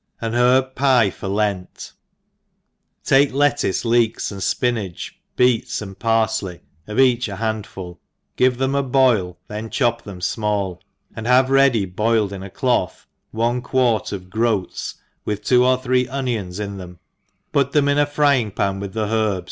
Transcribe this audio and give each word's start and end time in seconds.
An 0.19 0.33
Herb 0.33 0.71
?Yi, 0.81 1.11
for 1.11 1.27
Lent, 1.27 1.93
TAKE 3.03 3.31
lettuce, 3.33 3.85
leeks, 3.85 4.31
fpinnage, 4.31 5.11
beets, 5.35 5.79
and 5.79 5.99
parfley, 5.99 6.61
of 6.87 6.99
each 6.99 7.27
a 7.29 7.35
handful, 7.35 7.99
give 8.35 8.57
them 8.57 8.73
a 8.73 8.81
boil, 8.81 9.37
then 9.47 9.69
chop 9.69 10.01
them 10.01 10.19
fmall, 10.19 10.79
and 11.15 11.27
have 11.27 11.51
ready 11.51 11.85
boiled 11.85 12.33
in 12.33 12.41
a 12.41 12.49
cloth 12.49 13.05
one 13.29 13.61
quart 13.61 14.11
of 14.11 14.31
groats, 14.31 14.95
with 15.23 15.43
two 15.43 15.63
or 15.63 15.79
three 15.79 16.07
onionis 16.07 16.59
in 16.59 16.77
them, 16.79 16.97
put 17.51 17.71
them 17.71 17.87
in 17.87 17.99
a 17.99 18.07
frying 18.07 18.49
pan 18.49 18.79
with 18.79 18.93
the 18.93 19.01
herbs 19.05 19.09
anil 19.11 19.35
IJ4 19.35 19.39